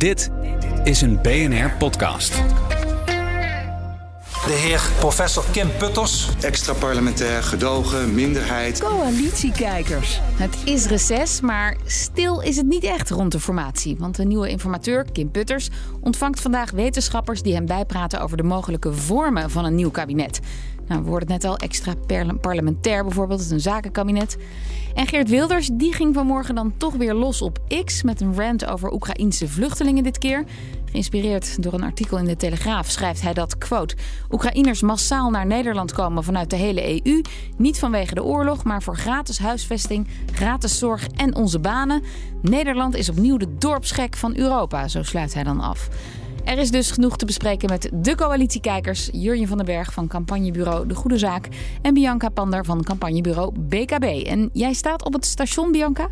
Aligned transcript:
Dit 0.00 0.30
is 0.84 1.00
een 1.00 1.18
BNR-podcast. 1.22 2.34
De 4.46 4.52
heer 4.52 4.90
professor 4.98 5.44
Kim 5.52 5.68
Putters. 5.78 6.28
Extra 6.40 6.72
parlementair, 6.72 7.42
gedogen, 7.42 8.14
minderheid. 8.14 8.82
Coalitiekijkers. 8.82 10.20
Het 10.22 10.56
is 10.64 10.86
reces, 10.86 11.40
maar 11.40 11.76
stil 11.84 12.40
is 12.40 12.56
het 12.56 12.66
niet 12.66 12.84
echt 12.84 13.10
rond 13.10 13.32
de 13.32 13.40
formatie. 13.40 13.96
Want 13.98 14.16
de 14.16 14.24
nieuwe 14.24 14.48
informateur, 14.48 15.04
Kim 15.12 15.30
Putters, 15.30 15.68
ontvangt 16.00 16.40
vandaag 16.40 16.70
wetenschappers 16.70 17.42
die 17.42 17.54
hem 17.54 17.66
bijpraten 17.66 18.20
over 18.20 18.36
de 18.36 18.42
mogelijke 18.42 18.92
vormen 18.92 19.50
van 19.50 19.64
een 19.64 19.74
nieuw 19.74 19.90
kabinet. 19.90 20.40
Nou, 20.90 21.02
we 21.02 21.08
hoorden 21.08 21.32
het 21.32 21.42
net 21.42 21.50
al, 21.50 21.56
extra 21.56 21.94
parlementair 22.40 23.04
bijvoorbeeld, 23.04 23.50
een 23.50 23.60
zakenkabinet. 23.60 24.36
En 24.94 25.06
Geert 25.06 25.28
Wilders 25.28 25.70
die 25.72 25.94
ging 25.94 26.14
vanmorgen 26.14 26.54
dan 26.54 26.72
toch 26.76 26.94
weer 26.94 27.14
los 27.14 27.42
op 27.42 27.58
X 27.84 28.02
met 28.02 28.20
een 28.20 28.34
rant 28.34 28.66
over 28.66 28.92
Oekraïnse 28.92 29.48
vluchtelingen 29.48 30.02
dit 30.02 30.18
keer. 30.18 30.44
Geïnspireerd 30.90 31.62
door 31.62 31.72
een 31.72 31.82
artikel 31.82 32.18
in 32.18 32.24
de 32.24 32.36
Telegraaf 32.36 32.90
schrijft 32.90 33.22
hij 33.22 33.34
dat, 33.34 33.58
quote, 33.58 33.96
Oekraïners 34.30 34.82
massaal 34.82 35.30
naar 35.30 35.46
Nederland 35.46 35.92
komen 35.92 36.24
vanuit 36.24 36.50
de 36.50 36.56
hele 36.56 37.04
EU. 37.04 37.20
Niet 37.56 37.78
vanwege 37.78 38.14
de 38.14 38.24
oorlog, 38.24 38.64
maar 38.64 38.82
voor 38.82 38.96
gratis 38.96 39.38
huisvesting, 39.38 40.08
gratis 40.32 40.78
zorg 40.78 41.06
en 41.16 41.34
onze 41.34 41.58
banen. 41.58 42.02
Nederland 42.42 42.94
is 42.94 43.08
opnieuw 43.08 43.36
de 43.36 43.56
dorpsgek 43.58 44.16
van 44.16 44.36
Europa, 44.36 44.88
zo 44.88 45.02
sluit 45.02 45.34
hij 45.34 45.44
dan 45.44 45.60
af. 45.60 45.88
Er 46.50 46.58
is 46.58 46.70
dus 46.70 46.90
genoeg 46.90 47.16
te 47.16 47.26
bespreken 47.26 47.68
met 47.68 47.90
de 47.94 48.14
coalitiekijkers 48.14 49.08
Jurjen 49.12 49.48
van 49.48 49.56
den 49.56 49.66
Berg 49.66 49.92
van 49.92 50.08
campagnebureau 50.08 50.86
De 50.86 50.94
Goede 50.94 51.18
Zaak 51.18 51.48
en 51.82 51.94
Bianca 51.94 52.28
Pander 52.28 52.64
van 52.64 52.82
campagnebureau 52.82 53.58
BKB. 53.58 54.26
En 54.26 54.50
jij 54.52 54.72
staat 54.72 55.04
op 55.04 55.12
het 55.12 55.26
station, 55.26 55.72
Bianca? 55.72 56.08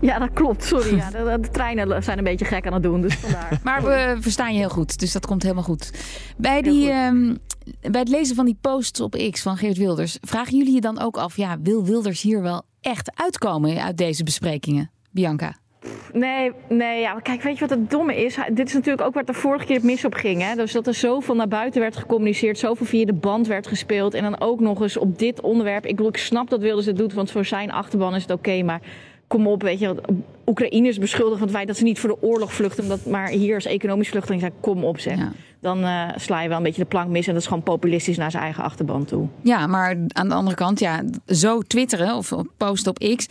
Ja, 0.00 0.18
dat 0.18 0.32
klopt. 0.32 0.64
Sorry. 0.64 0.96
Ja, 0.96 1.10
de, 1.10 1.38
de, 1.40 1.48
treinen 1.48 2.02
zijn 2.02 2.18
een 2.18 2.24
beetje 2.24 2.44
gek 2.44 2.66
aan 2.66 2.72
het 2.72 2.82
doen, 2.82 3.00
dus 3.00 3.14
vandaar. 3.14 3.60
maar 3.64 3.82
we 3.82 4.16
verstaan 4.20 4.52
je 4.52 4.58
heel 4.58 4.68
goed, 4.68 4.98
dus 4.98 5.12
dat 5.12 5.26
komt 5.26 5.42
helemaal 5.42 5.64
goed. 5.64 5.92
Bij, 6.36 6.62
die, 6.62 6.90
ehm, 6.90 7.34
bij 7.80 8.00
het 8.00 8.08
lezen 8.08 8.36
van 8.36 8.44
die 8.44 8.58
posts 8.60 9.00
op 9.00 9.30
X 9.30 9.42
van 9.42 9.56
Geert 9.56 9.76
Wilders, 9.76 10.18
vragen 10.20 10.56
jullie 10.56 10.74
je 10.74 10.80
dan 10.80 11.00
ook 11.00 11.16
af, 11.16 11.36
ja, 11.36 11.56
wil 11.62 11.84
Wilders 11.84 12.22
hier 12.22 12.42
wel 12.42 12.62
echt 12.80 13.10
uitkomen 13.14 13.82
uit 13.82 13.96
deze 13.96 14.22
besprekingen? 14.22 14.90
Bianca? 15.10 15.56
Nee, 16.12 16.52
nee, 16.68 17.00
ja, 17.00 17.20
kijk, 17.20 17.42
weet 17.42 17.54
je 17.54 17.60
wat 17.60 17.78
het 17.78 17.90
domme 17.90 18.24
is? 18.24 18.38
Dit 18.52 18.66
is 18.66 18.74
natuurlijk 18.74 19.06
ook 19.06 19.14
waar 19.14 19.24
het 19.24 19.34
de 19.34 19.40
vorige 19.40 19.64
keer 19.64 19.76
het 19.76 19.84
mis 19.84 20.04
op 20.04 20.14
ging. 20.14 20.42
Hè? 20.42 20.54
Dus 20.54 20.72
dat 20.72 20.86
er 20.86 20.94
zoveel 20.94 21.34
naar 21.34 21.48
buiten 21.48 21.80
werd 21.80 21.96
gecommuniceerd, 21.96 22.58
zoveel 22.58 22.86
via 22.86 23.04
de 23.04 23.12
band 23.12 23.46
werd 23.46 23.66
gespeeld. 23.66 24.14
En 24.14 24.22
dan 24.22 24.40
ook 24.40 24.60
nog 24.60 24.82
eens 24.82 24.96
op 24.96 25.18
dit 25.18 25.40
onderwerp. 25.40 25.86
Ik 25.86 25.96
bedoel, 25.96 26.08
ik 26.12 26.16
snap 26.16 26.50
dat 26.50 26.60
Wilders 26.60 26.86
het 26.86 26.96
doet, 26.96 27.12
want 27.12 27.30
voor 27.30 27.44
zijn 27.44 27.72
achterban 27.72 28.14
is 28.14 28.22
het 28.22 28.32
oké. 28.32 28.62
maar 28.62 28.80
kom 29.30 29.46
op, 29.46 29.62
weet 29.62 29.78
je, 29.78 29.94
Oekraïners 30.46 30.98
beschuldigen 30.98 31.38
van 31.38 31.46
het 31.46 31.56
feit 31.56 31.68
dat 31.68 31.76
ze 31.76 31.84
niet 31.84 31.98
voor 31.98 32.08
de 32.08 32.22
oorlog 32.22 32.52
vluchten, 32.52 32.82
omdat 32.82 33.06
maar 33.06 33.28
hier 33.28 33.54
als 33.54 33.64
economisch 33.64 34.08
vluchteling 34.08 34.40
zijn, 34.40 34.52
kom 34.60 34.84
op 34.84 35.00
zeg. 35.00 35.18
Dan 35.60 35.78
uh, 35.78 36.08
sla 36.16 36.42
je 36.42 36.48
wel 36.48 36.56
een 36.56 36.62
beetje 36.62 36.82
de 36.82 36.88
plank 36.88 37.08
mis 37.08 37.26
en 37.26 37.32
dat 37.32 37.42
is 37.42 37.48
gewoon 37.48 37.62
populistisch 37.62 38.16
naar 38.16 38.30
zijn 38.30 38.42
eigen 38.42 38.62
achterban 38.62 39.04
toe. 39.04 39.26
Ja, 39.42 39.66
maar 39.66 39.96
aan 40.08 40.28
de 40.28 40.34
andere 40.34 40.56
kant, 40.56 40.78
ja, 40.80 41.02
zo 41.26 41.60
twitteren 41.60 42.16
of 42.16 42.32
posten 42.56 42.90
op 42.90 43.16
X, 43.16 43.26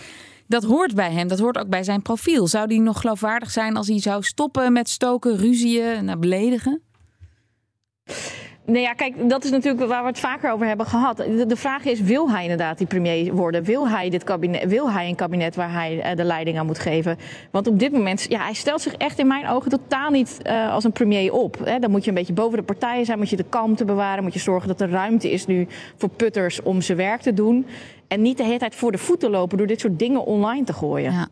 dat 0.50 0.64
hoort 0.64 0.96
bij 0.96 1.12
hem, 1.12 1.28
dat 1.28 1.40
hoort 1.40 1.58
ook 1.58 1.70
bij 1.70 1.84
zijn 1.84 2.02
profiel. 2.02 2.48
Zou 2.48 2.68
die 2.68 2.82
nog 2.82 3.02
geloofwaardig 3.02 3.52
zijn 3.52 3.78
als 3.78 3.88
hij 3.88 4.00
zou 4.00 4.24
stoppen 4.24 4.74
met 4.74 4.90
stoken, 4.90 5.38
ruzieën, 5.38 6.06
naar 6.06 6.20
beledigen? 6.20 6.82
Nee, 8.70 8.82
ja, 8.82 8.94
kijk, 8.94 9.30
dat 9.30 9.44
is 9.44 9.52
natuurlijk 9.52 9.88
waar 9.88 10.02
we 10.02 10.08
het 10.08 10.20
vaker 10.20 10.52
over 10.52 10.68
hebben 10.68 10.86
gehad. 10.86 11.18
De, 11.18 11.56
vraag 11.56 11.86
is, 11.86 12.02
wil 12.02 12.32
hij 12.32 12.42
inderdaad 12.42 12.78
die 12.78 12.88
premier 12.88 13.34
worden? 13.34 13.64
Wil 13.64 13.90
hij, 13.90 14.10
dit 14.10 14.24
kabinet, 14.24 14.66
wil 14.66 14.92
hij 14.92 15.08
een 15.08 15.16
kabinet 15.16 15.56
waar 15.56 15.72
hij 15.72 15.96
uh, 15.96 16.16
de 16.16 16.24
leiding 16.24 16.58
aan 16.58 16.66
moet 16.66 16.80
geven? 16.80 17.18
Want 17.52 17.68
op 17.68 17.80
dit 17.80 17.92
moment, 17.92 18.26
ja, 18.30 18.44
hij 18.44 18.54
stelt 18.54 18.82
zich 18.82 18.94
echt 18.94 19.20
in 19.20 19.28
mijn 19.28 19.48
ogen 19.48 19.70
totaal 19.70 20.10
niet 20.10 20.38
uh, 20.48 20.74
als 20.74 20.84
een 20.84 20.92
premier 20.92 21.34
op. 21.34 21.58
Hè. 21.64 21.80
Dan 21.80 21.92
moet 21.92 22.04
je 22.04 22.10
een 22.10 22.16
beetje 22.16 22.34
boven 22.34 22.58
de 22.58 22.64
partijen 22.64 23.06
zijn, 23.06 23.18
moet 23.18 23.30
je 23.30 23.36
de 23.36 23.46
kalmte 23.50 23.86
bewaren, 23.86 24.24
moet 24.24 24.34
je 24.34 24.40
zorgen 24.40 24.68
dat 24.68 24.82
er 24.82 24.90
ruimte 24.90 25.32
is 25.32 25.46
nu 25.46 25.68
voor 25.98 26.10
putters 26.10 26.62
om 26.62 26.82
zijn 26.82 26.98
werk 26.98 27.22
te 27.22 27.34
doen. 27.34 27.66
En 28.08 28.22
niet 28.22 28.38
de 28.38 28.44
hele 28.44 28.60
tijd 28.60 28.76
voor 28.76 28.92
de 28.92 28.98
voeten 28.98 29.30
lopen 29.30 29.58
door 29.58 29.68
dit 29.68 29.80
soort 29.80 30.00
dingen 30.00 30.26
online 30.26 30.64
te 30.64 30.74
gooien. 30.74 31.12
Ja. 31.12 31.28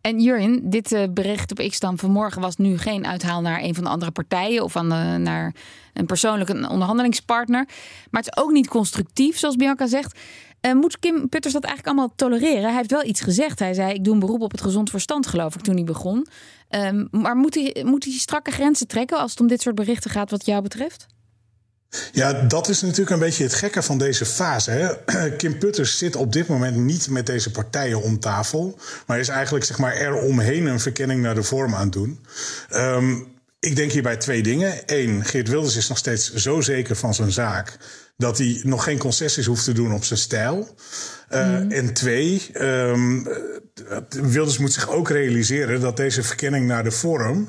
En 0.00 0.20
Jurin, 0.20 0.60
dit 0.64 0.92
uh, 0.92 1.02
bericht 1.10 1.50
op 1.50 1.68
X 1.68 1.80
dan 1.80 1.98
vanmorgen 1.98 2.40
was 2.40 2.56
nu 2.56 2.78
geen 2.78 3.06
uithaal 3.06 3.40
naar 3.40 3.62
een 3.62 3.74
van 3.74 3.84
de 3.84 3.90
andere 3.90 4.10
partijen 4.10 4.62
of 4.62 4.76
aan 4.76 5.22
naar 5.22 5.54
een 5.92 6.06
persoonlijke 6.06 6.52
onderhandelingspartner. 6.52 7.64
Maar 8.10 8.22
het 8.22 8.36
is 8.36 8.42
ook 8.42 8.50
niet 8.50 8.68
constructief, 8.68 9.38
zoals 9.38 9.56
Bianca 9.56 9.86
zegt. 9.86 10.18
Uh, 10.60 10.72
moet 10.72 10.98
Kim 10.98 11.28
Putters 11.28 11.54
dat 11.54 11.64
eigenlijk 11.64 11.96
allemaal 11.96 12.16
tolereren? 12.16 12.62
Hij 12.62 12.76
heeft 12.76 12.90
wel 12.90 13.04
iets 13.04 13.20
gezegd. 13.20 13.58
Hij 13.58 13.74
zei: 13.74 13.92
Ik 13.92 14.04
doe 14.04 14.14
een 14.14 14.20
beroep 14.20 14.40
op 14.40 14.50
het 14.50 14.60
gezond 14.60 14.90
verstand, 14.90 15.26
geloof 15.26 15.54
ik, 15.54 15.60
toen 15.60 15.74
hij 15.74 15.84
begon. 15.84 16.26
Um, 16.70 17.08
maar 17.10 17.36
moet 17.36 17.54
hij, 17.54 17.84
moet 17.86 18.04
hij 18.04 18.12
strakke 18.12 18.50
grenzen 18.50 18.86
trekken 18.86 19.18
als 19.18 19.30
het 19.30 19.40
om 19.40 19.46
dit 19.46 19.60
soort 19.60 19.74
berichten 19.74 20.10
gaat, 20.10 20.30
wat 20.30 20.46
jou 20.46 20.62
betreft? 20.62 21.06
Ja, 22.12 22.32
dat 22.32 22.68
is 22.68 22.80
natuurlijk 22.80 23.10
een 23.10 23.18
beetje 23.18 23.44
het 23.44 23.54
gekke 23.54 23.82
van 23.82 23.98
deze 23.98 24.26
fase. 24.26 24.70
Hè? 24.70 24.88
Kim 25.36 25.58
Putters 25.58 25.98
zit 25.98 26.16
op 26.16 26.32
dit 26.32 26.46
moment 26.46 26.76
niet 26.76 27.08
met 27.08 27.26
deze 27.26 27.50
partijen 27.50 28.02
om 28.02 28.20
tafel, 28.20 28.78
maar 29.06 29.18
is 29.18 29.28
eigenlijk 29.28 29.64
zeg 29.64 29.78
maar, 29.78 29.96
eromheen 29.96 30.66
een 30.66 30.80
verkenning 30.80 31.22
naar 31.22 31.34
de 31.34 31.42
vorm 31.42 31.74
aan 31.74 31.82
het 31.82 31.92
doen. 31.92 32.20
Um, 32.72 33.34
ik 33.60 33.76
denk 33.76 33.92
hierbij 33.92 34.16
twee 34.16 34.42
dingen. 34.42 34.74
Eén, 34.86 35.24
Geert 35.24 35.48
Wilders 35.48 35.76
is 35.76 35.88
nog 35.88 35.98
steeds 35.98 36.34
zo 36.34 36.60
zeker 36.60 36.96
van 36.96 37.14
zijn 37.14 37.32
zaak 37.32 37.78
dat 38.16 38.38
hij 38.38 38.60
nog 38.62 38.84
geen 38.84 38.98
concessies 38.98 39.46
hoeft 39.46 39.64
te 39.64 39.72
doen 39.72 39.94
op 39.94 40.04
zijn 40.04 40.18
stijl. 40.18 40.74
Uh, 41.30 41.76
En 41.78 41.92
twee, 41.92 42.50
um, 42.60 43.28
Wilders 44.08 44.58
moet 44.58 44.72
zich 44.72 44.90
ook 44.90 45.08
realiseren 45.08 45.80
dat 45.80 45.96
deze 45.96 46.22
verkenning 46.22 46.66
naar 46.66 46.84
de 46.84 46.90
vorm, 46.90 47.48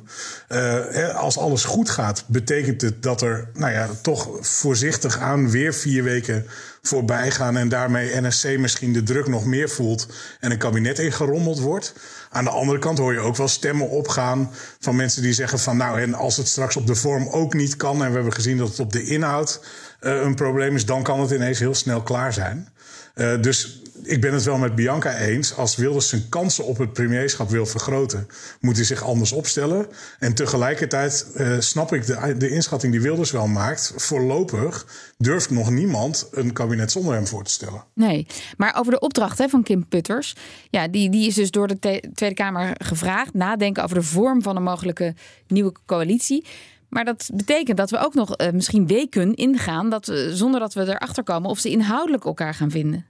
uh, 0.50 1.16
als 1.16 1.38
alles 1.38 1.64
goed 1.64 1.90
gaat, 1.90 2.24
betekent 2.28 2.82
het 2.82 3.04
dat 3.04 3.22
er, 3.22 3.50
nou 3.54 3.72
ja, 3.72 3.90
toch 4.02 4.38
voorzichtig 4.42 5.20
aan 5.20 5.50
weer 5.50 5.74
vier 5.74 6.04
weken 6.04 6.46
voorbij 6.82 7.32
gaan 7.32 7.58
en 7.58 7.70
daarmee 7.70 8.22
NSC 8.22 8.58
misschien 8.58 8.94
de 8.94 9.04
druk 9.04 9.28
nog 9.28 9.46
meer 9.46 9.70
voelt 9.70 10.08
en 10.40 10.52
een 10.52 10.58
kabinet 10.58 11.00
ingerommeld 11.00 11.60
wordt. 11.60 11.94
Aan 12.30 12.44
de 12.44 12.50
andere 12.50 12.80
kant 12.80 12.98
hoor 12.98 13.14
je 13.14 13.20
ook 13.20 13.36
wel 13.36 13.48
stemmen 13.48 13.90
opgaan 13.90 14.52
van 14.80 14.96
mensen 14.96 15.22
die 15.22 15.34
zeggen 15.34 15.60
van 15.60 15.78
nou 15.78 16.02
en 16.02 16.14
als 16.14 16.38
het 16.38 16.48
straks 16.48 16.76
op 16.76 16.88
de 16.88 16.96
vorm 16.96 17.28
ook 17.28 17.54
niet 17.54 17.76
kan 17.76 18.04
en 18.04 18.10
we 18.10 18.16
hebben 18.16 18.34
gezien 18.34 18.58
dat 18.58 18.68
het 18.68 18.80
op 18.80 18.92
de 18.92 19.04
inhoud 19.04 19.60
een 20.00 20.36
probleem 20.36 20.76
is, 20.76 20.86
dan 20.86 21.04
kan 21.04 21.20
het 21.20 21.32
ineens 21.32 21.60
heel 21.60 21.76
snel 21.76 22.02
klaar 22.02 22.34
zijn. 22.34 22.70
Uh, 23.16 23.42
dus 23.42 23.82
ik 24.04 24.22
ben 24.22 24.34
het 24.34 24.44
wel 24.44 24.58
met 24.58 24.76
Bianca 24.76 25.18
eens. 25.18 25.56
Als 25.56 25.76
Wilders 25.76 26.10
zijn 26.10 26.30
kansen 26.30 26.66
op 26.66 26.78
het 26.78 26.94
premierschap 26.94 27.50
wil 27.50 27.66
vergroten, 27.66 28.28
moet 28.60 28.76
hij 28.76 28.86
zich 28.86 29.04
anders 29.04 29.32
opstellen. 29.32 29.88
En 30.20 30.34
tegelijkertijd 30.34 31.28
uh, 31.36 31.60
snap 31.60 31.94
ik 31.94 32.06
de, 32.06 32.36
de 32.38 32.50
inschatting 32.50 32.92
die 32.92 33.02
Wilders 33.02 33.32
wel 33.32 33.48
maakt. 33.48 33.94
Voorlopig 33.96 34.88
durft 35.18 35.50
nog 35.50 35.70
niemand 35.70 36.28
een 36.32 36.54
kabinet 36.54 36.92
zonder 36.92 37.14
hem 37.14 37.28
voor 37.28 37.44
te 37.44 37.52
stellen. 37.52 37.84
Nee, 37.94 38.28
maar 38.58 38.76
over 38.80 38.92
de 38.92 39.00
opdracht 39.00 39.38
hè, 39.38 39.50
van 39.50 39.64
Kim 39.64 39.88
Putters. 39.88 40.36
Ja, 40.70 40.88
die, 40.88 41.10
die 41.10 41.28
is 41.28 41.36
dus 41.36 41.52
door 41.52 41.68
de 41.68 41.80
Tweede 42.14 42.36
Kamer 42.36 42.76
gevraagd. 42.78 43.34
Nadenken 43.34 43.84
over 43.84 43.96
de 43.96 44.04
vorm 44.04 44.42
van 44.42 44.56
een 44.56 44.64
mogelijke 44.64 45.16
nieuwe 45.48 45.74
coalitie. 45.86 46.46
Maar 46.90 47.06
dat 47.06 47.30
betekent 47.34 47.78
dat 47.78 47.90
we 47.90 47.98
ook 47.98 48.14
nog 48.14 48.42
uh, 48.42 48.52
misschien 48.52 48.88
weken 48.88 49.36
ingaan 49.36 49.90
dat 49.90 50.06
we, 50.06 50.36
zonder 50.36 50.60
dat 50.60 50.74
we 50.74 50.82
erachter 50.82 51.24
komen 51.24 51.50
of 51.50 51.60
ze 51.60 51.70
inhoudelijk 51.70 52.26
elkaar 52.26 52.54
gaan 52.54 52.72
vinden. 52.72 53.06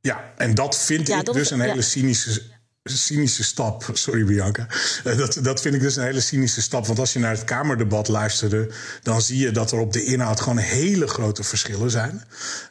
Ja, 0.00 0.32
en 0.36 0.54
dat 0.54 0.78
vind 0.78 1.06
ja, 1.06 1.18
ik 1.18 1.24
dat 1.24 1.34
dus 1.34 1.50
een 1.50 1.60
hele 1.60 1.82
cynische, 1.82 2.42
cynische 2.82 3.44
stap. 3.44 3.90
Sorry 3.92 4.24
Bianca. 4.24 4.66
Uh, 5.04 5.18
dat, 5.18 5.38
dat 5.42 5.60
vind 5.60 5.74
ik 5.74 5.80
dus 5.80 5.96
een 5.96 6.04
hele 6.04 6.20
cynische 6.20 6.62
stap. 6.62 6.86
Want 6.86 6.98
als 6.98 7.12
je 7.12 7.18
naar 7.18 7.30
het 7.30 7.44
Kamerdebat 7.44 8.08
luisterde, 8.08 8.70
dan 9.02 9.22
zie 9.22 9.38
je 9.38 9.50
dat 9.50 9.72
er 9.72 9.78
op 9.78 9.92
de 9.92 10.04
inhoud 10.04 10.40
gewoon 10.40 10.58
hele 10.58 11.06
grote 11.06 11.42
verschillen 11.42 11.90
zijn. 11.90 12.22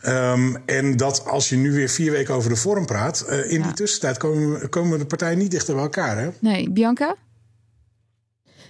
Um, 0.06 0.64
en 0.66 0.98
dat 0.98 1.26
als 1.26 1.50
je 1.50 1.56
nu 1.56 1.72
weer 1.72 1.90
vier 1.90 2.12
weken 2.12 2.34
over 2.34 2.50
de 2.50 2.56
vorm 2.56 2.86
praat, 2.86 3.26
uh, 3.30 3.52
in 3.52 3.60
ja. 3.60 3.64
die 3.64 3.74
tussentijd 3.74 4.18
komen, 4.18 4.70
komen 4.70 5.00
de 5.00 5.06
partijen 5.06 5.38
niet 5.38 5.52
dichter 5.52 5.74
bij 5.74 5.84
elkaar. 5.84 6.18
Hè? 6.18 6.30
Nee, 6.40 6.70
Bianca? 6.70 7.16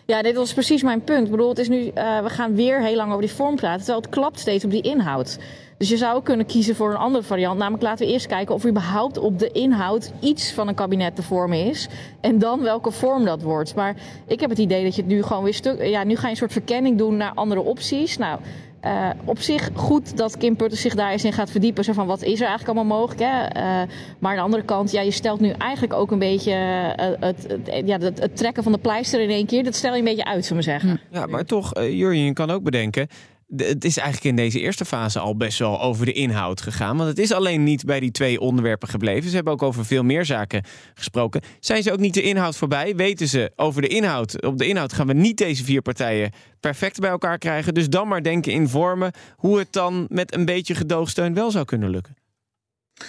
Ja, 0.07 0.21
dit 0.21 0.35
was 0.35 0.53
precies 0.53 0.83
mijn 0.83 1.03
punt. 1.03 1.25
Ik 1.25 1.31
bedoel, 1.31 1.49
het 1.49 1.57
is 1.57 1.69
nu, 1.69 1.77
uh, 1.77 2.21
we 2.21 2.29
gaan 2.29 2.55
weer 2.55 2.81
heel 2.81 2.95
lang 2.95 3.09
over 3.09 3.21
die 3.21 3.31
vorm 3.31 3.55
praten, 3.55 3.77
terwijl 3.77 4.01
het 4.01 4.09
klapt 4.09 4.39
steeds 4.39 4.65
op 4.65 4.71
die 4.71 4.81
inhoud. 4.81 5.37
Dus 5.77 5.89
je 5.89 5.97
zou 5.97 6.23
kunnen 6.23 6.45
kiezen 6.45 6.75
voor 6.75 6.89
een 6.89 6.97
andere 6.97 7.23
variant. 7.23 7.57
Namelijk 7.57 7.83
laten 7.83 8.05
we 8.05 8.11
eerst 8.11 8.27
kijken 8.27 8.55
of 8.55 8.63
er 8.63 8.69
überhaupt 8.69 9.17
op 9.17 9.39
de 9.39 9.51
inhoud 9.51 10.11
iets 10.19 10.51
van 10.51 10.67
een 10.67 10.75
kabinet 10.75 11.15
te 11.15 11.23
vormen 11.23 11.65
is. 11.65 11.87
En 12.21 12.39
dan 12.39 12.61
welke 12.61 12.91
vorm 12.91 13.25
dat 13.25 13.41
wordt. 13.41 13.75
Maar 13.75 13.95
ik 14.27 14.39
heb 14.39 14.49
het 14.49 14.59
idee 14.59 14.83
dat 14.83 14.95
je 14.95 15.01
het 15.01 15.11
nu 15.11 15.23
gewoon 15.23 15.43
weer 15.43 15.53
stuk. 15.53 15.85
Ja, 15.85 16.03
nu 16.03 16.15
ga 16.15 16.23
je 16.25 16.29
een 16.31 16.37
soort 16.37 16.51
verkenning 16.51 16.97
doen 16.97 17.17
naar 17.17 17.31
andere 17.33 17.61
opties. 17.61 18.17
Nou. 18.17 18.39
Uh, 18.85 19.09
op 19.23 19.39
zich 19.39 19.69
goed 19.73 20.17
dat 20.17 20.37
Kim 20.37 20.55
Putters 20.55 20.81
zich 20.81 20.95
daar 20.95 21.11
eens 21.11 21.23
in 21.23 21.33
gaat 21.33 21.51
verdiepen. 21.51 21.83
Zo 21.83 21.93
van 21.93 22.07
wat 22.07 22.21
is 22.21 22.41
er 22.41 22.47
eigenlijk 22.47 22.77
allemaal 22.77 22.97
mogelijk. 22.97 23.21
Hè? 23.21 23.61
Uh, 23.61 23.89
maar 24.19 24.31
aan 24.31 24.35
de 24.35 24.41
andere 24.41 24.63
kant, 24.63 24.91
ja, 24.91 25.01
je 25.01 25.11
stelt 25.11 25.39
nu 25.39 25.49
eigenlijk 25.49 25.93
ook 25.93 26.11
een 26.11 26.19
beetje 26.19 26.51
uh, 26.99 27.05
het, 27.19 27.47
ja, 27.85 27.97
het, 27.99 28.37
trekken 28.37 28.63
van 28.63 28.71
de 28.71 28.77
pleister 28.77 29.21
in 29.21 29.29
één 29.29 29.45
keer. 29.45 29.63
Dat 29.63 29.75
stel 29.75 29.91
je 29.91 29.99
een 29.99 30.03
beetje 30.03 30.25
uit, 30.25 30.45
zullen 30.45 30.63
we 30.63 30.69
zeggen. 30.69 31.01
Ja, 31.09 31.25
maar 31.25 31.45
toch, 31.45 31.71
Jurjen, 31.79 32.25
je 32.25 32.33
kan 32.33 32.51
ook 32.51 32.63
bedenken. 32.63 33.07
Het 33.55 33.85
is 33.85 33.97
eigenlijk 33.97 34.27
in 34.27 34.35
deze 34.35 34.59
eerste 34.59 34.85
fase 34.85 35.19
al 35.19 35.37
best 35.37 35.59
wel 35.59 35.81
over 35.81 36.05
de 36.05 36.11
inhoud 36.11 36.61
gegaan. 36.61 36.97
Want 36.97 37.09
het 37.09 37.19
is 37.19 37.31
alleen 37.31 37.63
niet 37.63 37.85
bij 37.85 37.99
die 37.99 38.11
twee 38.11 38.39
onderwerpen 38.39 38.87
gebleven. 38.87 39.29
Ze 39.29 39.35
hebben 39.35 39.53
ook 39.53 39.63
over 39.63 39.85
veel 39.85 40.03
meer 40.03 40.25
zaken 40.25 40.63
gesproken. 40.93 41.41
Zijn 41.59 41.83
ze 41.83 41.91
ook 41.91 41.99
niet 41.99 42.13
de 42.13 42.21
inhoud 42.21 42.57
voorbij? 42.57 42.95
Weten 42.95 43.27
ze 43.27 43.51
over 43.55 43.81
de 43.81 43.87
inhoud? 43.87 44.41
Op 44.41 44.57
de 44.57 44.67
inhoud 44.67 44.93
gaan 44.93 45.07
we 45.07 45.13
niet 45.13 45.37
deze 45.37 45.63
vier 45.63 45.81
partijen 45.81 46.31
perfect 46.59 46.99
bij 46.99 47.09
elkaar 47.09 47.37
krijgen. 47.37 47.73
Dus 47.73 47.89
dan 47.89 48.07
maar 48.07 48.23
denken 48.23 48.51
in 48.51 48.67
vormen 48.67 49.11
hoe 49.35 49.57
het 49.57 49.73
dan 49.73 50.05
met 50.09 50.33
een 50.33 50.45
beetje 50.45 50.75
gedoogsteun 50.75 51.33
wel 51.33 51.51
zou 51.51 51.65
kunnen 51.65 51.89
lukken. 51.89 52.24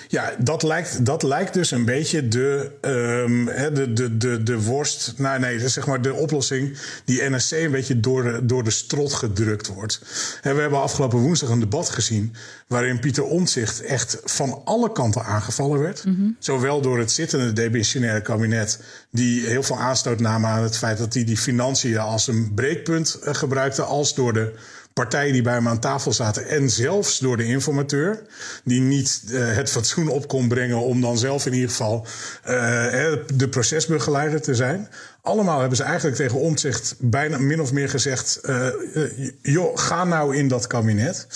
Ja, 0.09 0.35
dat 0.39 0.63
lijkt, 0.63 1.05
dat 1.05 1.23
lijkt 1.23 1.55
dus 1.55 1.71
een 1.71 1.85
beetje 1.85 2.29
de, 2.29 2.71
um, 2.81 3.45
de, 3.45 3.93
de, 3.93 4.17
de, 4.17 4.43
de 4.43 4.63
worst. 4.63 5.15
Nou, 5.17 5.41
nee, 5.41 5.69
zeg 5.69 5.87
maar 5.87 6.03
de 6.03 6.15
oplossing 6.15 6.79
die 7.05 7.31
NSC 7.31 7.53
een 7.53 7.71
beetje 7.71 8.01
door 8.01 8.23
de, 8.23 8.47
door 8.47 8.65
de 8.65 8.71
strot 8.71 9.13
gedrukt 9.13 9.67
wordt. 9.67 10.01
we 10.43 10.49
hebben 10.49 10.81
afgelopen 10.81 11.19
woensdag 11.19 11.49
een 11.49 11.61
debat 11.61 11.89
gezien. 11.89 12.35
waarin 12.69 13.01
Pieter 13.01 13.25
Omtzigt 13.25 13.81
echt 13.81 14.19
van 14.25 14.63
alle 14.65 14.93
kanten 14.93 15.25
aangevallen 15.25 15.81
werd. 15.81 16.05
Mhm. 16.05 16.31
Zowel 16.39 16.81
door 16.81 16.99
het 16.99 17.11
zittende 17.11 17.53
demissionaire 17.53 18.23
kabinet. 18.23 18.81
die 19.11 19.47
heel 19.47 19.63
veel 19.63 19.79
aanstoot 19.79 20.21
namen 20.21 20.51
aan 20.51 20.63
het 20.63 20.77
feit 20.77 20.99
dat 20.99 21.15
hij 21.15 21.25
die 21.25 21.39
financiën 21.39 21.99
als 21.99 22.27
een 22.27 22.55
breekpunt 22.55 23.19
uh, 23.25 23.35
gebruikte. 23.35 23.83
als 23.83 24.15
door 24.15 24.33
de 24.33 24.55
partijen 24.97 25.33
die 25.33 25.43
bij 25.43 25.53
hem 25.53 25.69
aan 25.69 25.79
tafel 25.79 26.13
zaten. 26.13 26.49
En 26.49 26.71
zelfs 26.71 27.19
door 27.19 27.37
de 27.37 27.45
informateur, 27.45 28.23
die 28.65 28.81
niet 28.81 29.23
uh, 29.31 29.55
het 29.55 29.71
fatsoen 29.71 30.09
op 30.09 30.29
kon 30.29 30.49
brengen 30.49 30.81
om 30.81 31.01
dan 31.01 31.19
zelf 31.19 31.47
in 31.47 31.53
ieder 31.53 31.69
geval 31.69 32.07
uh, 32.49 32.53
de 33.35 33.49
procesbegeleider 33.51 34.43
te 34.43 34.55
zijn. 34.55 34.89
Allemaal 35.27 35.61
hebben 35.61 35.77
ze 35.77 35.83
eigenlijk 35.83 36.17
tegen 36.17 36.41
Omtzigt 36.41 36.95
bijna 36.99 37.39
min 37.39 37.61
of 37.61 37.73
meer 37.73 37.89
gezegd: 37.89 38.41
uh, 38.45 38.69
joh, 39.43 39.79
ga 39.79 40.05
nou 40.05 40.37
in 40.37 40.49
dat 40.49 40.67
kabinet. 40.67 41.27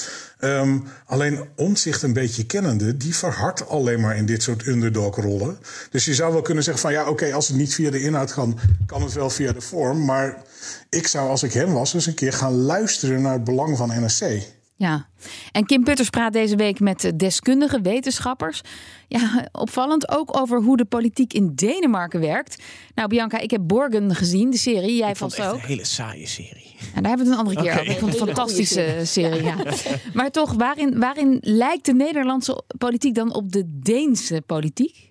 Um, 0.40 0.84
alleen 1.06 1.48
omzicht 1.56 2.02
een 2.02 2.12
beetje 2.12 2.46
kennende, 2.46 2.96
die 2.96 3.14
verhardt 3.14 3.68
alleen 3.68 4.00
maar 4.00 4.16
in 4.16 4.26
dit 4.26 4.42
soort 4.42 4.66
underdog-rollen. 4.66 5.58
Dus 5.90 6.04
je 6.04 6.14
zou 6.14 6.32
wel 6.32 6.42
kunnen 6.42 6.64
zeggen 6.64 6.82
van 6.82 6.92
ja, 6.92 7.08
oké, 7.08 7.32
als 7.32 7.48
het 7.48 7.56
niet 7.56 7.74
via 7.74 7.90
de 7.90 8.02
inhoud 8.02 8.32
kan, 8.32 8.58
kan 8.86 9.02
het 9.02 9.12
wel 9.12 9.30
via 9.30 9.52
de 9.52 9.60
vorm. 9.60 10.04
Maar 10.04 10.42
ik 10.88 11.06
zou, 11.06 11.28
als 11.28 11.42
ik 11.42 11.52
hem 11.52 11.72
was, 11.72 11.94
eens 11.94 12.06
een 12.06 12.14
keer 12.14 12.32
gaan 12.32 12.54
luisteren 12.54 13.22
naar 13.22 13.32
het 13.32 13.44
belang 13.44 13.76
van 13.76 14.04
NSC. 14.04 14.24
Ja, 14.80 15.06
en 15.52 15.66
Kim 15.66 15.84
Putters 15.84 16.10
praat 16.10 16.32
deze 16.32 16.56
week 16.56 16.80
met 16.80 17.12
deskundige 17.16 17.80
wetenschappers. 17.80 18.60
Ja, 19.08 19.48
opvallend 19.52 20.10
ook 20.10 20.36
over 20.36 20.62
hoe 20.62 20.76
de 20.76 20.84
politiek 20.84 21.32
in 21.32 21.54
Denemarken 21.54 22.20
werkt. 22.20 22.62
Nou, 22.94 23.08
Bianca, 23.08 23.38
ik 23.38 23.50
heb 23.50 23.60
Borgen 23.64 24.14
gezien, 24.14 24.50
de 24.50 24.56
serie. 24.56 24.96
Jij 24.96 25.16
vast 25.16 25.40
ook. 25.40 25.54
een 25.54 25.60
hele 25.60 25.84
saaie 25.84 26.26
serie. 26.26 26.74
En 26.94 27.02
daar 27.02 27.16
hebben 27.16 27.26
we 27.26 27.32
het 27.32 27.32
een 27.32 27.46
andere 27.46 27.62
keer 27.62 27.80
over. 27.80 27.92
Ik 27.92 27.98
vond 27.98 28.12
het 28.12 28.20
een 28.20 28.26
fantastische 28.26 29.00
serie. 29.04 29.42
Ja. 29.42 29.56
Maar 30.14 30.30
toch, 30.30 30.52
waarin, 30.52 30.98
waarin 30.98 31.38
lijkt 31.40 31.84
de 31.84 31.94
Nederlandse 31.94 32.62
politiek 32.78 33.14
dan 33.14 33.34
op 33.34 33.52
de 33.52 33.64
Deense 33.66 34.42
politiek? 34.46 35.09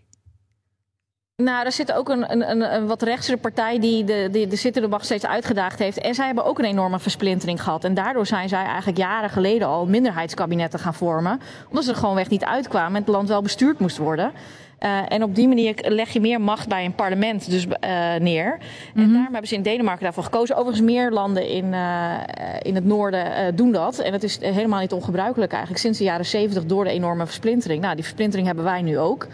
Nou, 1.44 1.65
er 1.65 1.71
zit 1.71 1.91
ook 1.91 2.09
een, 2.09 2.31
een, 2.31 2.74
een, 2.74 2.88
wat 2.88 3.01
rechtsere 3.01 3.38
partij 3.38 3.80
die 3.80 4.03
de, 4.03 4.27
de, 4.31 4.47
de 4.47 4.56
zittende 4.56 4.88
macht 4.88 5.06
steeds 5.06 5.25
uitgedaagd 5.25 5.80
heeft. 5.80 6.00
En 6.00 6.15
zij 6.15 6.25
hebben 6.25 6.45
ook 6.45 6.59
een 6.59 6.65
enorme 6.65 7.00
versplintering 7.00 7.63
gehad. 7.63 7.83
En 7.83 7.94
daardoor 7.94 8.25
zijn 8.25 8.50
zij 8.50 8.63
eigenlijk 8.63 8.97
jaren 8.97 9.30
geleden 9.30 9.68
al 9.68 9.86
minderheidskabinetten 9.86 10.80
gaan 10.80 10.94
vormen. 10.94 11.39
Omdat 11.68 11.83
ze 11.83 11.89
er 11.91 11.97
gewoonweg 11.97 12.30
niet 12.30 12.45
uitkwamen 12.45 12.95
en 12.95 13.01
het 13.01 13.12
land 13.12 13.27
wel 13.27 13.41
bestuurd 13.41 13.80
moest 13.80 13.97
worden. 13.97 14.31
Uh, 14.80 15.00
en 15.07 15.24
op 15.24 15.36
die 15.36 15.47
manier 15.47 15.75
leg 15.88 16.09
je 16.09 16.19
meer 16.19 16.41
macht 16.41 16.68
bij 16.68 16.86
een 16.86 16.95
parlement 16.95 17.50
dus, 17.50 17.65
uh, 17.65 17.71
neer. 18.15 18.57
En 18.95 19.01
mm 19.01 19.13
daarom 19.13 19.31
hebben 19.31 19.47
ze 19.47 19.56
in 19.56 19.62
Denemarken 19.62 20.03
daarvoor 20.03 20.24
gekozen. 20.24 20.56
Overigens, 20.56 20.85
meer 20.85 21.12
landen 21.12 21.47
in, 21.47 21.65
uh, 21.65 22.13
in 22.62 22.75
het 22.75 22.85
noorden 22.85 23.56
doen 23.56 23.71
dat. 23.71 24.00
En 24.00 24.12
dat 24.12 24.24
is 24.24 24.39
helemaal 24.42 24.80
niet 24.80 24.94
ongebruikelijk 24.94 25.51
eigenlijk. 25.51 25.81
Sinds 25.81 25.97
de 25.97 26.03
jaren 26.03 26.25
zeventig 26.25 26.65
door 26.65 26.83
de 26.83 26.89
enorme 26.89 27.25
versplintering. 27.25 27.81
Nou, 27.81 27.94
die 27.95 28.03
versplintering 28.03 28.47
hebben 28.47 28.65
wij 28.65 28.81
nu 28.81 29.00
ook. 29.00 29.27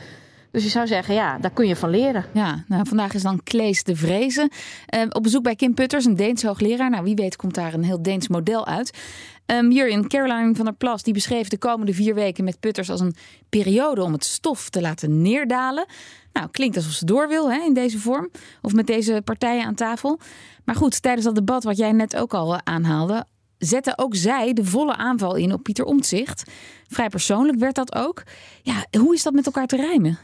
Dus 0.56 0.63
je 0.63 0.69
zou 0.69 0.88
zeggen, 0.88 1.13
ja, 1.13 1.38
daar 1.38 1.52
kun 1.52 1.68
je 1.68 1.75
van 1.75 1.90
leren. 1.90 2.25
Ja, 2.34 2.63
nou, 2.68 2.88
vandaag 2.88 3.13
is 3.13 3.22
dan 3.22 3.44
Klees 3.44 3.84
de 3.84 3.96
Vrezen. 3.96 4.50
Uh, 4.96 5.02
op 5.10 5.24
bezoek 5.24 5.44
bij 5.44 5.56
Kim 5.56 5.74
Putters, 5.74 6.06
een 6.06 6.16
Deens 6.16 6.44
hoogleraar. 6.44 6.90
Nou, 6.90 7.04
wie 7.04 7.16
weet 7.16 7.36
komt 7.36 7.56
daar 7.56 7.74
een 7.74 7.84
heel 7.84 8.02
Deens 8.02 8.28
model 8.28 8.66
uit. 8.66 8.98
Um, 9.46 9.72
hierin 9.72 10.07
Caroline 10.07 10.56
van 10.56 10.66
der 10.66 10.74
Plas, 10.74 11.04
die 11.04 11.13
beschreef 11.13 11.48
de 11.48 11.57
komende 11.57 11.94
vier 11.94 12.16
weken 12.16 12.44
met 12.44 12.60
Putters 12.60 12.90
als 12.90 13.00
een 13.00 13.16
periode 13.50 14.04
om 14.04 14.13
het 14.13 14.25
stof 14.25 14.69
te 14.69 14.81
laten 14.81 15.22
neerdalen. 15.22 15.86
Nou, 16.34 16.48
klinkt 16.52 16.75
alsof 16.75 16.92
ze 16.92 17.06
door 17.06 17.28
wil 17.28 17.51
hè, 17.51 17.60
in 17.60 17.74
deze 17.74 18.00
vorm. 18.00 18.30
Of 18.62 18.74
met 18.74 18.88
deze 18.88 19.22
partijen 19.24 19.66
aan 19.66 19.75
tafel. 19.75 20.19
Maar 20.66 20.75
goed, 20.75 21.01
tijdens 21.01 21.25
dat 21.25 21.36
debat 21.36 21.63
wat 21.63 21.78
jij 21.78 21.92
net 21.92 22.16
ook 22.16 22.34
al 22.34 22.66
aanhaalde, 22.66 23.25
zette 23.58 23.94
ook 23.96 24.16
zij 24.16 24.54
de 24.54 24.66
volle 24.66 24.96
aanval 24.96 25.36
in 25.36 25.54
op 25.54 25.63
Pieter 25.63 25.86
Omtzigt. 25.86 26.51
Vrij 26.88 27.10
persoonlijk 27.10 27.60
werd 27.60 27.75
dat 27.75 27.96
ook. 27.96 28.24
Ja, 28.62 28.86
hoe 29.00 29.13
is 29.13 29.24
dat 29.24 29.34
met 29.34 29.46
elkaar 29.46 29.68
te 29.68 29.75
rijmen? 29.75 30.19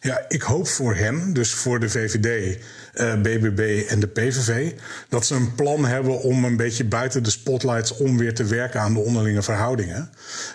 Ja, 0.00 0.24
ik 0.28 0.42
hoop 0.42 0.68
voor 0.68 0.94
hem, 0.94 1.32
dus 1.32 1.54
voor 1.54 1.80
de 1.80 1.88
VVD, 1.88 2.58
uh, 2.94 3.14
BBB 3.14 3.84
en 3.88 4.00
de 4.00 4.06
PVV, 4.06 4.72
dat 5.08 5.26
ze 5.26 5.34
een 5.34 5.54
plan 5.54 5.84
hebben 5.84 6.20
om 6.20 6.44
een 6.44 6.56
beetje 6.56 6.84
buiten 6.84 7.22
de 7.22 7.30
spotlights 7.30 7.96
om 7.96 8.18
weer 8.18 8.34
te 8.34 8.44
werken 8.44 8.80
aan 8.80 8.94
de 8.94 9.00
onderlinge 9.00 9.42
verhoudingen. 9.42 10.10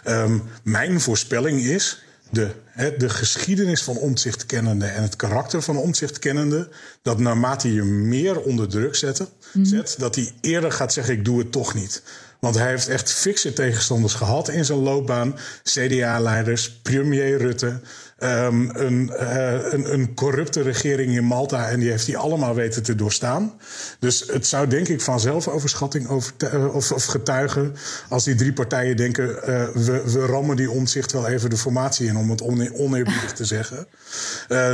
Um, 0.08 0.44
mijn 0.64 1.02
voorspelling 1.02 1.62
is. 1.62 2.06
De, 2.30 2.52
he, 2.66 2.98
de 2.98 3.10
geschiedenis 3.10 3.84
van 3.84 3.98
omzicht 3.98 4.46
kennende 4.46 4.86
en 4.86 5.02
het 5.02 5.16
karakter 5.16 5.62
van 5.62 5.78
omzicht 5.78 6.20
kennende, 6.20 6.70
dat 7.02 7.20
naarmate 7.20 7.74
je 7.74 7.84
meer 7.84 8.42
onder 8.42 8.68
druk 8.68 8.96
zetten, 8.96 9.28
mm. 9.54 9.66
zet, 9.66 9.96
dat 9.98 10.16
hij 10.16 10.32
eerder 10.42 10.72
gaat 10.72 10.94
zeggen: 10.94 11.14
Ik 11.14 11.26
doe 11.26 11.40
het 11.40 11.52
toch 11.52 11.74
niet. 11.74 12.02
Want 12.40 12.56
hij 12.56 12.68
heeft 12.68 12.88
echt 12.88 13.12
fikse 13.12 13.54
tegenstanders 13.54 14.14
gehad 14.14 14.50
in 14.50 14.66
zijn 14.66 14.80
loopbaan. 14.80 15.36
CDA-leiders, 15.64 16.72
premier 16.72 17.38
Rutte, 17.38 17.80
um, 18.20 18.70
een, 18.74 19.12
uh, 19.20 19.72
een, 19.72 19.94
een, 19.94 20.14
corrupte 20.14 20.62
regering 20.62 21.16
in 21.16 21.24
Malta. 21.24 21.70
En 21.70 21.80
die 21.80 21.90
heeft 21.90 22.08
hij 22.08 22.18
allemaal 22.18 22.56
weten 22.56 22.84
te 22.84 22.96
doorstaan. 22.96 23.54
Dus 24.00 24.24
het 24.28 24.48
zou 24.48 24.68
denk 24.68 24.88
ik 24.88 25.02
van 25.02 25.20
zelfoverschatting 25.20 26.08
over, 26.08 26.34
uh, 26.54 26.76
of, 26.76 26.92
of, 26.92 27.06
getuigen. 27.06 27.76
als 28.10 28.24
die 28.24 28.36
drie 28.36 28.54
partijen 28.54 28.98
denken. 28.98 29.30
Uh, 29.30 29.40
we, 29.74 30.02
we 30.06 30.26
rammen 30.26 30.56
die 30.56 30.72
omzicht 30.72 31.12
wel 31.12 31.28
even 31.28 31.50
de 31.50 31.58
formatie 31.58 32.08
in, 32.08 32.18
om 32.18 32.30
het 32.30 32.42
oneerbiedig 32.74 33.34
te 33.34 33.46
zeggen. 33.46 33.88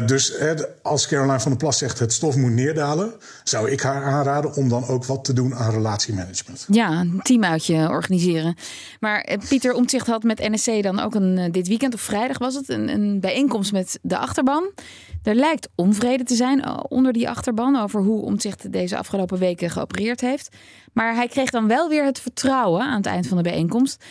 dus 0.06 0.33
als 0.81 1.07
Caroline 1.07 1.39
van 1.39 1.51
der 1.51 1.59
Plas 1.59 1.77
zegt 1.77 2.00
het 2.00 2.13
stof 2.13 2.36
moet 2.36 2.51
neerdalen. 2.51 3.13
zou 3.44 3.71
ik 3.71 3.81
haar 3.81 4.04
aanraden 4.04 4.54
om 4.54 4.69
dan 4.69 4.88
ook 4.88 5.06
wat 5.06 5.25
te 5.25 5.33
doen 5.33 5.56
aan 5.56 5.71
relatiemanagement. 5.71 6.66
Ja, 6.68 7.00
een 7.00 7.19
teamuitje 7.59 7.95
organiseren. 7.95 8.55
Maar 9.00 9.38
Pieter 9.50 9.73
Omtzigt 9.73 10.07
had 10.07 10.23
met 10.23 10.50
NSC 10.50 10.83
dan 10.83 11.00
ook 11.00 11.15
een, 11.15 11.51
dit 11.51 11.67
weekend 11.67 11.94
of 11.94 12.01
vrijdag 12.01 12.38
was 12.38 12.55
het 12.55 12.69
een, 12.69 12.89
een 12.89 13.19
bij 13.19 13.31
bijeenkomst 13.33 13.71
met 13.71 14.00
de 14.01 14.17
achterban. 14.17 14.71
Er 15.23 15.35
lijkt 15.35 15.69
onvrede 15.75 16.23
te 16.23 16.35
zijn 16.35 16.61
eh, 16.61 16.79
onder 16.89 17.13
die 17.13 17.29
achterban 17.29 17.75
over 17.75 18.01
hoe 18.01 18.21
Omtzigt 18.21 18.71
deze 18.71 18.97
afgelopen 18.97 19.39
weken 19.39 19.69
geopereerd 19.69 20.21
heeft. 20.21 20.56
Maar 20.94 21.16
hij 21.16 21.28
kreeg 21.28 21.49
dan 21.49 21.68
wel 21.68 21.89
weer 21.89 22.06
het 22.06 22.19
vertrouwen 22.19 22.81
aan 22.81 22.97
het 22.97 23.06
eind 23.06 23.28
van 23.28 23.37
de 23.37 23.44
bijeenkomst. 23.44 24.04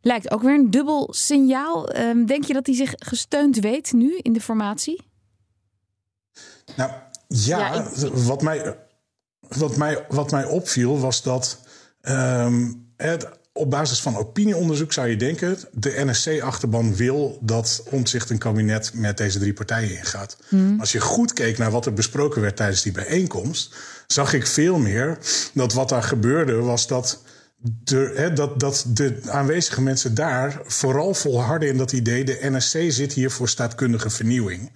Lijkt 0.00 0.30
ook 0.30 0.42
weer 0.42 0.54
een 0.54 0.70
dubbel 0.70 1.08
signaal. 1.10 1.88
Ehm, 1.88 2.24
denk 2.24 2.44
je 2.44 2.52
dat 2.52 2.66
hij 2.66 2.74
zich 2.74 2.94
gesteund 2.98 3.58
weet 3.58 3.92
nu 3.92 4.18
in 4.22 4.32
de 4.32 4.40
formatie? 4.40 5.06
Nou 6.76 6.90
ja, 7.28 7.90
wat, 8.12 8.42
mij, 8.42 8.76
wat, 9.48 9.76
mij, 9.76 10.04
wat 10.08 10.30
mij 10.30 10.44
opviel 10.44 10.98
was 10.98 11.22
dat 11.22 11.58
um, 12.10 12.86
het, 12.96 13.28
op 13.52 13.70
basis 13.70 14.00
van 14.00 14.16
opinieonderzoek 14.16 14.92
zou 14.92 15.08
je 15.08 15.16
denken... 15.16 15.58
de 15.72 16.02
NSC-achterban 16.04 16.96
wil 16.96 17.38
dat 17.40 17.82
Omtzigt 17.90 18.30
een 18.30 18.38
kabinet 18.38 18.90
met 18.94 19.16
deze 19.16 19.38
drie 19.38 19.52
partijen 19.52 19.96
ingaat. 19.96 20.36
Hmm. 20.48 20.80
Als 20.80 20.92
je 20.92 21.00
goed 21.00 21.32
keek 21.32 21.58
naar 21.58 21.70
wat 21.70 21.86
er 21.86 21.92
besproken 21.92 22.40
werd 22.40 22.56
tijdens 22.56 22.82
die 22.82 22.92
bijeenkomst... 22.92 23.76
zag 24.06 24.32
ik 24.32 24.46
veel 24.46 24.78
meer 24.78 25.18
dat 25.54 25.72
wat 25.72 25.88
daar 25.88 26.02
gebeurde 26.02 26.54
was 26.54 26.86
dat 26.86 27.22
dat, 28.34 28.60
dat 28.60 28.84
de 28.88 29.20
aanwezige 29.26 29.82
mensen 29.82 30.14
daar 30.14 30.60
vooral 30.64 31.14
volharden 31.14 31.68
in 31.68 31.76
dat 31.76 31.92
idee... 31.92 32.24
de 32.24 32.38
NSC 32.42 32.78
zit 32.88 33.12
hier 33.12 33.30
voor 33.30 33.48
staatkundige 33.48 34.10
vernieuwing. 34.10 34.70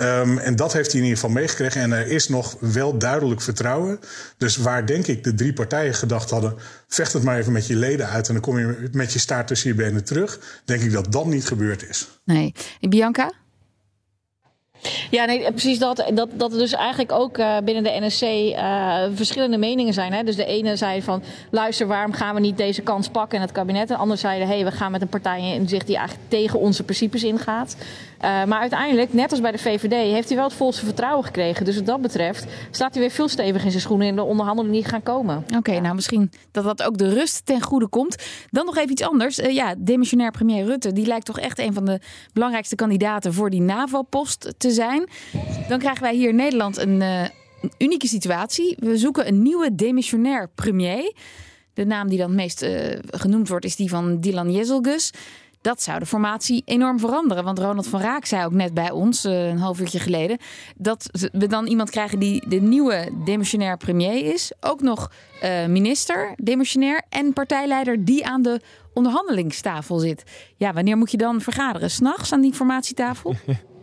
Um, 0.00 0.38
en 0.38 0.56
dat 0.56 0.72
heeft 0.72 0.92
hij 0.92 1.00
in 1.00 1.06
ieder 1.06 1.20
geval 1.20 1.34
meegekregen. 1.34 1.80
En 1.80 1.92
er 1.92 2.06
is 2.06 2.28
nog 2.28 2.56
wel 2.60 2.98
duidelijk 2.98 3.40
vertrouwen. 3.40 4.00
Dus 4.38 4.56
waar 4.56 4.86
denk 4.86 5.06
ik 5.06 5.24
de 5.24 5.34
drie 5.34 5.52
partijen 5.52 5.94
gedacht 5.94 6.30
hadden... 6.30 6.54
vecht 6.88 7.12
het 7.12 7.22
maar 7.22 7.38
even 7.38 7.52
met 7.52 7.66
je 7.66 7.76
leden 7.76 8.08
uit... 8.08 8.28
en 8.28 8.34
dan 8.34 8.42
kom 8.42 8.58
je 8.58 8.88
met 8.92 9.12
je 9.12 9.18
staart 9.18 9.46
tussen 9.46 9.68
je 9.68 9.74
benen 9.74 10.04
terug... 10.04 10.62
denk 10.64 10.82
ik 10.82 10.92
dat 10.92 11.12
dat 11.12 11.26
niet 11.26 11.46
gebeurd 11.46 11.88
is. 11.88 12.08
Nee. 12.24 12.54
Bianca? 12.80 13.32
Ja, 15.10 15.24
nee, 15.24 15.50
precies 15.52 15.78
dat. 15.78 16.10
Dat, 16.14 16.28
dat 16.34 16.52
er 16.52 16.58
dus 16.58 16.72
eigenlijk 16.72 17.12
ook 17.12 17.38
uh, 17.38 17.56
binnen 17.64 17.82
de 17.82 17.96
NSC 18.00 18.22
eh, 18.22 19.02
verschillende 19.14 19.58
meningen 19.58 19.94
zijn. 19.94 20.12
Hè? 20.12 20.22
Dus 20.22 20.36
de 20.36 20.44
ene 20.44 20.76
zei 20.76 21.02
van, 21.02 21.22
luister, 21.50 21.86
waarom 21.86 22.12
gaan 22.12 22.34
we 22.34 22.40
niet 22.40 22.56
deze 22.56 22.82
kans 22.82 23.08
pakken 23.08 23.36
in 23.36 23.44
het 23.44 23.52
kabinet? 23.52 23.80
En 23.80 23.94
de 23.94 23.96
andere 23.96 24.18
zeiden, 24.18 24.48
hé, 24.48 24.54
hey, 24.54 24.64
we 24.64 24.70
gaan 24.70 24.90
met 24.90 25.02
een 25.02 25.08
partij 25.08 25.52
in 25.52 25.68
zich 25.68 25.84
die 25.84 25.96
eigenlijk 25.96 26.28
tegen 26.28 26.58
onze 26.58 26.82
principes 26.82 27.24
ingaat. 27.24 27.76
Uh, 28.16 28.44
maar 28.44 28.60
uiteindelijk, 28.60 29.12
net 29.12 29.30
als 29.30 29.40
bij 29.40 29.52
de 29.52 29.58
VVD, 29.58 29.92
heeft 29.92 30.28
hij 30.28 30.36
wel 30.36 30.46
het 30.46 30.56
volste 30.56 30.84
vertrouwen 30.84 31.24
gekregen. 31.24 31.64
Dus 31.64 31.76
wat 31.76 31.86
dat 31.86 32.00
betreft 32.00 32.46
staat 32.70 32.92
hij 32.92 33.02
weer 33.02 33.10
veel 33.10 33.28
stevig 33.28 33.64
in 33.64 33.70
zijn 33.70 33.82
schoenen 33.82 34.08
en 34.08 34.16
de 34.16 34.22
onderhandelingen 34.22 34.76
niet 34.76 34.86
gaan 34.86 35.02
komen. 35.02 35.44
Oké, 35.56 35.80
nou 35.80 35.94
misschien 35.94 36.30
dat 36.50 36.64
dat 36.64 36.82
ook 36.82 36.98
de 36.98 37.14
rust 37.14 37.46
ten 37.46 37.62
goede 37.62 37.88
komt. 37.88 38.16
Dan 38.50 38.64
nog 38.64 38.76
even 38.76 38.90
iets 38.90 39.02
anders. 39.02 39.38
Uh, 39.38 39.50
ja, 39.50 39.74
demissionair 39.78 40.30
premier 40.30 40.64
Rutte, 40.64 40.92
die 40.92 41.06
lijkt 41.06 41.24
toch 41.24 41.38
echt 41.38 41.58
een 41.58 41.72
van 41.72 41.84
de 41.84 42.00
belangrijkste 42.32 42.74
kandidaten 42.74 43.34
voor 43.34 43.50
die 43.50 43.60
NAVO-post 43.60 44.54
te 44.58 44.70
zijn. 44.70 45.08
Dan 45.68 45.78
krijgen 45.78 46.02
wij 46.02 46.14
hier 46.14 46.28
in 46.28 46.36
Nederland 46.36 46.76
een, 46.76 47.00
uh, 47.00 47.22
een 47.22 47.72
unieke 47.78 48.06
situatie. 48.06 48.76
We 48.78 48.98
zoeken 48.98 49.28
een 49.28 49.42
nieuwe 49.42 49.74
demissionair 49.74 50.50
premier. 50.54 51.14
De 51.74 51.84
naam 51.84 52.08
die 52.08 52.18
dan 52.18 52.26
het 52.28 52.36
meest 52.36 52.66
genoemd 53.06 53.48
wordt 53.48 53.64
is 53.64 53.76
die 53.76 53.88
van 53.88 54.20
Dylan 54.20 54.52
Jezelgus. 54.52 55.12
Dat 55.66 55.82
zou 55.82 55.98
de 55.98 56.06
formatie 56.06 56.62
enorm 56.64 56.98
veranderen. 56.98 57.44
Want 57.44 57.58
Ronald 57.58 57.86
van 57.86 58.00
Raak 58.00 58.24
zei 58.24 58.44
ook 58.44 58.52
net 58.52 58.74
bij 58.74 58.90
ons, 58.90 59.24
uh, 59.24 59.48
een 59.48 59.58
half 59.58 59.80
uurtje 59.80 59.98
geleden, 59.98 60.38
dat 60.76 61.28
we 61.32 61.46
dan 61.46 61.66
iemand 61.66 61.90
krijgen 61.90 62.18
die 62.18 62.48
de 62.48 62.60
nieuwe 62.60 63.10
demissionair 63.24 63.76
premier 63.76 64.32
is. 64.32 64.52
Ook 64.60 64.80
nog 64.80 65.10
uh, 65.42 65.66
minister, 65.66 66.32
demissionair 66.36 67.02
en 67.08 67.32
partijleider 67.32 68.04
die 68.04 68.26
aan 68.26 68.42
de 68.42 68.60
onderhandelingstafel 68.92 69.98
zit. 69.98 70.22
Ja, 70.56 70.72
wanneer 70.72 70.96
moet 70.96 71.10
je 71.10 71.16
dan 71.16 71.40
vergaderen? 71.40 71.90
S'nachts 71.90 72.32
aan 72.32 72.40
die 72.40 72.54
formatietafel? 72.54 73.34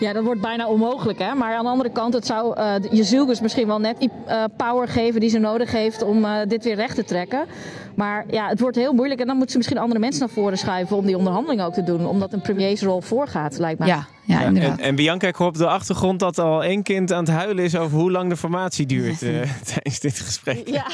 Ja, 0.00 0.12
dat 0.12 0.24
wordt 0.24 0.40
bijna 0.40 0.68
onmogelijk. 0.68 1.18
Hè? 1.18 1.34
Maar 1.34 1.54
aan 1.54 1.64
de 1.64 1.70
andere 1.70 1.90
kant, 1.90 2.14
het 2.14 2.26
zou 2.26 2.58
uh, 2.58 2.74
Jezielgus 2.90 3.40
misschien 3.40 3.66
wel 3.66 3.78
net 3.78 3.98
die 3.98 4.10
uh, 4.28 4.44
power 4.56 4.88
geven 4.88 5.20
die 5.20 5.30
ze 5.30 5.38
nodig 5.38 5.72
heeft 5.72 6.02
om 6.02 6.24
uh, 6.24 6.36
dit 6.48 6.64
weer 6.64 6.74
recht 6.74 6.94
te 6.94 7.04
trekken. 7.04 7.46
Maar 7.94 8.24
ja, 8.30 8.48
het 8.48 8.60
wordt 8.60 8.76
heel 8.76 8.92
moeilijk. 8.92 9.20
En 9.20 9.26
dan 9.26 9.34
moeten 9.34 9.52
ze 9.52 9.58
misschien 9.58 9.78
andere 9.78 10.00
mensen 10.00 10.20
naar 10.20 10.34
voren 10.34 10.58
schuiven 10.58 10.96
om 10.96 11.06
die 11.06 11.16
onderhandeling 11.16 11.62
ook 11.62 11.72
te 11.72 11.82
doen. 11.82 12.06
Omdat 12.06 12.32
een 12.32 12.40
premiersrol 12.40 13.00
voorgaat, 13.00 13.58
lijkt 13.58 13.78
mij. 13.78 13.88
Ja, 13.88 14.06
ja, 14.30 14.40
inderdaad. 14.42 14.78
En, 14.78 14.84
en, 14.84 14.94
Bianca, 14.94 15.26
ik 15.26 15.34
hoor 15.34 15.46
op 15.46 15.56
de 15.56 15.66
achtergrond 15.66 16.18
dat 16.18 16.38
al 16.38 16.64
één 16.64 16.82
kind 16.82 17.12
aan 17.12 17.24
het 17.24 17.32
huilen 17.34 17.64
is 17.64 17.76
over 17.76 17.98
hoe 17.98 18.10
lang 18.10 18.28
de 18.28 18.36
formatie 18.36 18.86
duurt 18.86 19.22
uh, 19.22 19.42
tijdens 19.72 20.00
dit 20.00 20.18
gesprek. 20.18 20.68
Ja, 20.68 20.86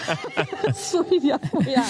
sorry. 0.90 1.21
Ja, 1.23 1.38
ja. 1.59 1.85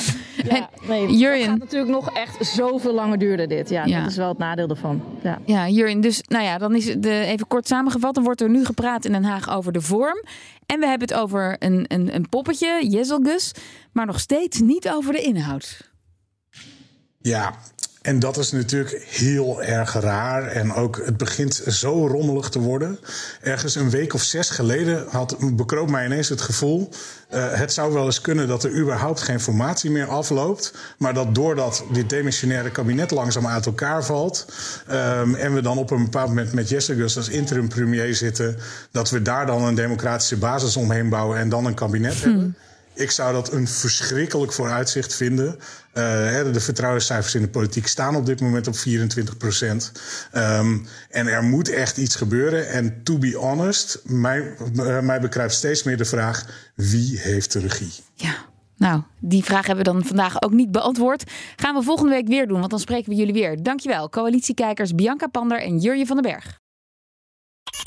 ja 0.45 0.71
nee. 0.89 1.25
Het 1.25 1.45
gaat 1.45 1.59
natuurlijk 1.59 1.91
nog 1.91 2.11
echt 2.11 2.47
zoveel 2.47 2.95
langer 2.95 3.19
duren 3.19 3.49
dit. 3.49 3.69
Ja, 3.69 3.85
ja, 3.85 4.01
dat 4.01 4.11
is 4.11 4.17
wel 4.17 4.29
het 4.29 4.39
nadeel 4.39 4.69
ervan. 4.69 5.03
Ja, 5.23 5.39
ja 5.45 5.69
Jurjen, 5.69 6.01
dus 6.01 6.23
nou 6.29 6.45
ja, 6.45 6.59
dan 6.59 6.75
is 6.75 6.95
de, 6.99 7.11
even 7.11 7.47
kort 7.47 7.67
samengevat. 7.67 8.15
Dan 8.15 8.25
wordt 8.25 8.41
er 8.41 8.51
nu 8.51 8.65
gepraat 8.65 9.05
in 9.05 9.13
Den 9.13 9.25
Haag 9.25 9.51
over 9.51 9.73
de 9.73 9.81
vorm. 9.81 10.25
En 10.67 10.81
we 10.81 10.87
hebben 10.87 11.09
het 11.09 11.17
over 11.17 11.57
een, 11.59 11.85
een, 11.89 12.15
een 12.15 12.29
poppetje, 12.29 12.89
Jezelgus, 12.89 13.53
maar 13.93 14.07
nog 14.07 14.21
steeds 14.21 14.61
niet 14.61 14.91
over 14.91 15.13
de 15.13 15.23
inhoud. 15.23 15.91
Ja, 17.27 17.55
en 18.07 18.19
dat 18.19 18.37
is 18.37 18.53
natuurlijk 18.53 19.05
heel 19.09 19.63
erg 19.63 19.93
raar. 19.93 20.47
En 20.47 20.73
ook 20.75 21.01
het 21.05 21.17
begint 21.17 21.63
zo 21.67 22.07
rommelig 22.07 22.49
te 22.49 22.59
worden. 22.59 22.99
Ergens 23.43 23.75
een 23.75 23.91
week 23.91 24.15
of 24.15 24.23
zes 24.23 24.51
geleden 24.51 25.05
had, 25.09 25.37
bekroop 25.53 25.91
mij 25.91 26.05
ineens 26.05 26.29
het 26.29 26.41
gevoel. 26.41 26.89
Uh, 27.35 27.53
het 27.53 27.73
zou 27.73 27.93
wel 27.93 28.05
eens 28.05 28.21
kunnen 28.21 28.49
dat 28.49 28.65
er 28.65 28.79
überhaupt 28.79 29.23
geen 29.23 29.41
formatie 29.41 29.91
meer 29.91 30.07
afloopt. 30.07 30.75
Maar 30.99 31.15
dat 31.15 31.35
doordat 31.35 31.85
dit 31.93 32.11
demissionaire 32.11 32.71
kabinet 32.71 33.11
langzaam 33.11 33.47
uit 33.47 33.67
elkaar 33.67 34.05
valt. 34.05 34.47
Um, 34.91 35.35
en 35.35 35.55
we 35.55 35.61
dan 35.61 35.79
op 35.79 35.91
een 35.91 36.05
bepaald 36.05 36.29
moment 36.29 36.53
met 36.53 36.69
Gus 36.69 37.17
als 37.17 37.29
interim 37.29 37.69
premier 37.69 38.15
zitten. 38.15 38.57
dat 38.91 39.11
we 39.11 39.23
daar 39.23 39.47
dan 39.47 39.63
een 39.63 39.75
democratische 39.75 40.37
basis 40.37 40.77
omheen 40.77 41.09
bouwen 41.09 41.39
en 41.39 41.49
dan 41.49 41.67
een 41.67 41.75
kabinet 41.75 42.15
hmm. 42.15 42.33
hebben. 42.33 42.57
Ik 42.97 43.11
zou 43.11 43.33
dat 43.33 43.53
een 43.53 43.69
verschrikkelijk 43.69 44.53
vooruitzicht 44.53 45.15
vinden. 45.15 45.59
Uh, 45.95 46.53
de 46.53 46.61
vertrouwenscijfers 46.61 47.35
in 47.35 47.41
de 47.41 47.49
politiek 47.49 47.87
staan 47.87 48.17
op 48.17 48.27
dit 48.27 48.41
moment 48.41 48.67
op 48.67 48.77
24 48.77 49.37
procent. 49.37 49.93
Um, 50.35 50.87
en 51.11 51.27
er 51.27 51.43
moet 51.43 51.69
echt 51.69 51.97
iets 51.97 52.17
gebeuren. 52.17 52.69
En 52.69 53.03
to 53.03 53.19
be 53.19 53.37
honest, 53.37 54.01
mij, 54.05 54.57
uh, 54.75 55.01
mij 55.01 55.21
bekruipt 55.21 55.53
steeds 55.53 55.83
meer 55.83 55.97
de 55.97 56.05
vraag: 56.05 56.47
wie 56.75 57.19
heeft 57.19 57.53
de 57.53 57.59
regie? 57.59 57.93
Ja. 58.15 58.35
Nou, 58.77 59.03
die 59.19 59.45
vraag 59.45 59.67
hebben 59.67 59.85
we 59.85 59.93
dan 59.93 60.05
vandaag 60.05 60.43
ook 60.43 60.53
niet 60.53 60.71
beantwoord. 60.71 61.31
Gaan 61.57 61.75
we 61.75 61.83
volgende 61.83 62.11
week 62.11 62.29
weer 62.29 62.47
doen, 62.47 62.59
want 62.59 62.71
dan 62.71 62.81
spreken 62.81 63.11
we 63.11 63.17
jullie 63.17 63.33
weer. 63.33 63.63
Dankjewel, 63.63 64.09
coalitiekijkers 64.09 64.95
Bianca 64.95 65.27
Pander 65.27 65.61
en 65.61 65.79
Jurje 65.79 66.07
van 66.07 66.23
den 66.23 66.33
Berg. 66.33 66.61